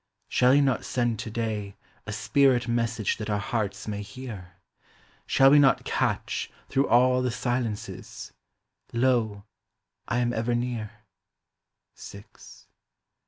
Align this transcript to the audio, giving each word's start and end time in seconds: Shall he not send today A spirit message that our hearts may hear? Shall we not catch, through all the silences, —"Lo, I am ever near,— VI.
Shall 0.29 0.53
he 0.53 0.61
not 0.61 0.83
send 0.83 1.19
today 1.19 1.75
A 2.07 2.11
spirit 2.11 2.67
message 2.67 3.17
that 3.17 3.29
our 3.29 3.37
hearts 3.37 3.87
may 3.87 4.01
hear? 4.01 4.53
Shall 5.27 5.51
we 5.51 5.59
not 5.59 5.83
catch, 5.85 6.49
through 6.69 6.87
all 6.87 7.21
the 7.21 7.29
silences, 7.29 8.33
—"Lo, 8.93 9.43
I 10.07 10.17
am 10.17 10.33
ever 10.33 10.55
near,— 10.55 10.89
VI. 11.95 12.23